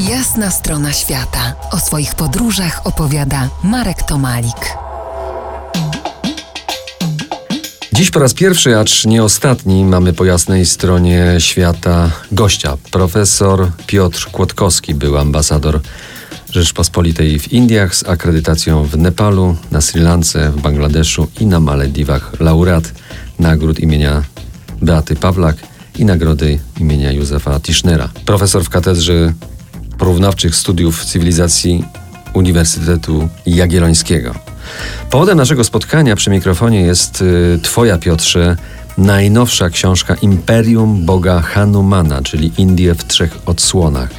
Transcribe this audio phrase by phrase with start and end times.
[0.00, 1.54] Jasna strona świata.
[1.70, 4.76] O swoich podróżach opowiada Marek Tomalik.
[7.92, 12.76] Dziś po raz pierwszy, acz nie ostatni, mamy po jasnej stronie świata gościa.
[12.90, 15.80] Profesor Piotr Kłodkowski był ambasador
[16.50, 22.40] Rzeczpospolitej w Indiach z akredytacją w Nepalu, na Sri Lance, w Bangladeszu i na Malediwach.
[22.40, 22.92] Laureat
[23.38, 24.22] nagród imienia
[24.82, 25.56] Beaty Pawlak
[25.98, 28.08] i nagrody imienia Józefa Tischnera.
[28.24, 29.32] Profesor w katedrze
[29.98, 31.84] porównawczych studiów cywilizacji
[32.32, 34.34] Uniwersytetu Jagiellońskiego.
[35.10, 38.56] Powodem naszego spotkania przy mikrofonie jest y, Twoja, Piotrze,
[38.98, 44.10] najnowsza książka Imperium Boga Hanumana, czyli Indie w trzech odsłonach.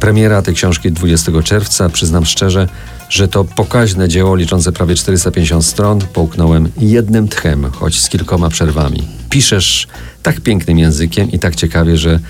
[0.00, 1.88] Premiera tej książki 20 czerwca.
[1.88, 2.68] Przyznam szczerze,
[3.08, 9.02] że to pokaźne dzieło liczące prawie 450 stron połknąłem jednym tchem, choć z kilkoma przerwami.
[9.30, 9.86] Piszesz
[10.22, 12.20] tak pięknym językiem i tak ciekawie, że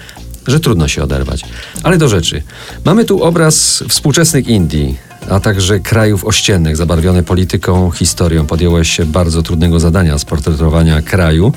[0.47, 1.43] że trudno się oderwać.
[1.83, 2.43] Ale do rzeczy.
[2.85, 4.99] Mamy tu obraz współczesnych Indii,
[5.31, 8.47] a także krajów ościennych, zabarwione polityką, historią.
[8.47, 11.53] Podjąłeś się bardzo trudnego zadania sportretowania kraju,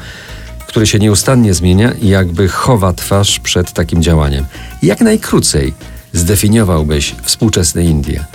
[0.68, 4.46] który się nieustannie zmienia i jakby chowa twarz przed takim działaniem.
[4.84, 5.74] Jak najkrócej
[6.14, 8.26] zdefiniowałbyś współczesne Indie?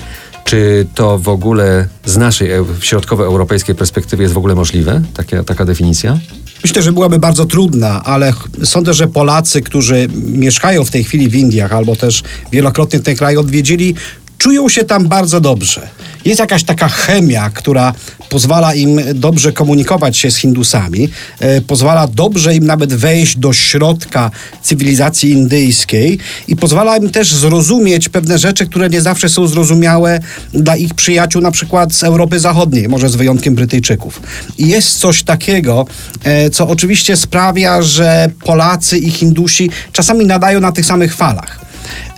[0.45, 6.19] Czy to w ogóle z naszej środkowoeuropejskiej perspektywy jest w ogóle możliwe, taka, taka definicja?
[6.65, 8.33] Myślę, że byłaby bardzo trudna, ale
[8.65, 13.37] sądzę, że Polacy, którzy mieszkają w tej chwili w Indiach albo też wielokrotnie ten kraj
[13.37, 13.95] odwiedzili,
[14.41, 15.89] czują się tam bardzo dobrze.
[16.25, 17.95] Jest jakaś taka chemia, która
[18.29, 21.09] pozwala im dobrze komunikować się z Hindusami,
[21.41, 24.31] e, pozwala dobrze im nawet wejść do środka
[24.63, 26.19] cywilizacji indyjskiej
[26.49, 30.21] i pozwala im też zrozumieć pewne rzeczy, które nie zawsze są zrozumiałe
[30.53, 34.23] dla ich przyjaciół, na przykład z Europy Zachodniej, może z wyjątkiem Brytyjczyków.
[34.59, 35.87] I jest coś takiego,
[36.25, 41.60] e, co oczywiście sprawia, że Polacy i Hindusi czasami nadają na tych samych falach.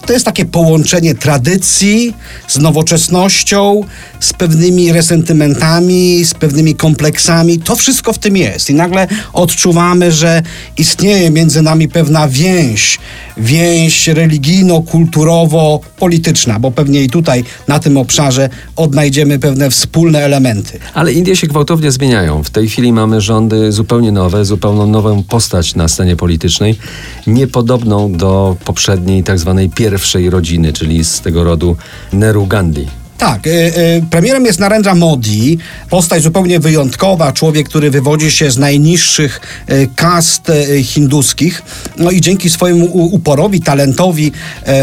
[0.06, 2.14] To jest takie połączenie tradycji
[2.48, 3.81] z nowoczesnością,
[4.20, 7.58] z pewnymi resentymentami, z pewnymi kompleksami.
[7.58, 8.70] To wszystko w tym jest.
[8.70, 10.42] I nagle odczuwamy, że
[10.79, 12.98] istnieje między nami pewna więź,
[13.36, 20.79] więź religijno-kulturowo-polityczna, bo pewnie i tutaj na tym obszarze odnajdziemy pewne wspólne elementy.
[20.95, 22.42] Ale Indie się gwałtownie zmieniają.
[22.42, 26.79] W tej chwili mamy rządy zupełnie nowe, zupełnie nową postać na scenie politycznej,
[27.27, 29.92] niepodobną do poprzedniej tak zwanej pierwszej
[30.30, 31.77] rodziny, czyli z tego rodu
[32.13, 33.02] Nehru Gandhi.
[33.22, 35.58] Tak, y, y, premierem jest Narendra Modi,
[35.90, 39.40] postać zupełnie wyjątkowa, człowiek, który wywodzi się z najniższych
[39.70, 40.52] y, kast
[40.83, 41.62] hinduskich,
[41.96, 44.32] no i dzięki swojemu uporowi, talentowi,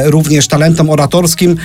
[0.06, 1.58] również talentom oratorskim,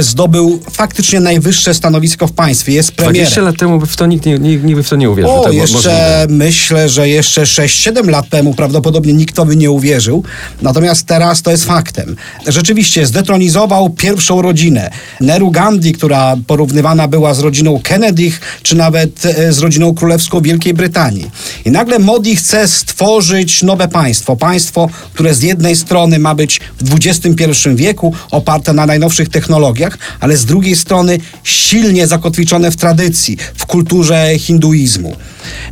[0.00, 2.72] zdobył faktycznie najwyższe stanowisko w państwie.
[2.72, 3.14] Jest premierem.
[3.14, 5.42] 20 lat temu w to nikt, nie, nikt, nikt w to nie uwierzył.
[5.42, 6.26] O, jeszcze możliwe.
[6.28, 10.24] myślę, że jeszcze 6-7 lat temu prawdopodobnie nikt to by nie uwierzył.
[10.62, 12.16] Natomiast teraz to jest faktem.
[12.46, 14.90] Rzeczywiście zdetronizował pierwszą rodzinę.
[15.20, 18.32] Nehru Gandhi, która porównywana była z rodziną Kennedy,
[18.62, 21.30] czy nawet e, z rodziną królewską Wielkiej Brytanii.
[21.64, 24.36] I nagle Modi chce stworzyć nowe państwo.
[24.36, 30.36] Państwo, które z jednej strony ma być w XXI wieku oparte na najnowszych technologiach, ale
[30.36, 35.16] z drugiej strony silnie zakotwiczone w tradycji, w kulturze hinduizmu.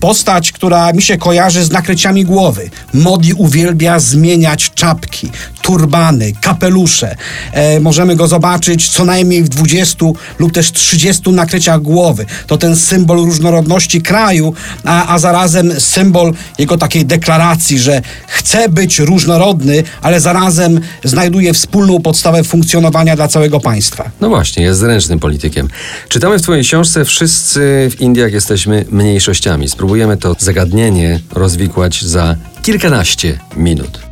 [0.00, 2.70] Postać, która mi się kojarzy z nakryciami głowy.
[2.94, 5.30] Modi uwielbia zmieniać czapki,
[5.62, 7.16] turbany, kapelusze.
[7.52, 10.06] E, możemy go zobaczyć co najmniej w 20
[10.38, 12.26] lub też 30 nakryciach głowy.
[12.46, 18.98] To ten symbol różnorodności kraju, a, a zarazem symbol jego takiej deklaracji, że chce być
[18.98, 24.10] różnorodny, ale zarazem znajduje wspólną podstawę funkcjonowania dla całego państwa.
[24.20, 25.68] No właśnie, jest zręcznym politykiem.
[26.08, 29.68] Czytamy w Twojej książce, wszyscy w Indiach jesteśmy mniejszościami.
[29.68, 34.11] Spróbujemy to zagadnienie rozwikłać za kilkanaście minut.